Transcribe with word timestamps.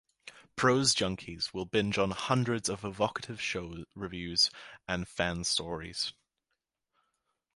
Prose 0.55 0.95
junkies 0.95 1.53
will 1.53 1.65
binge 1.65 1.99
on 1.99 2.09
hundreds 2.09 2.69
of 2.69 2.83
evocative 2.83 3.39
show 3.39 3.85
reviews 3.93 4.49
and 4.87 5.07
fan 5.07 5.43
stories. 5.43 6.13